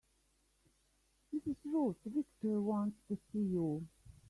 Mrs. 1.31 1.57
Ruth 1.63 1.95
Victor 2.07 2.59
wants 2.59 2.97
to 3.07 3.15
see 3.31 3.37
you. 3.37 3.87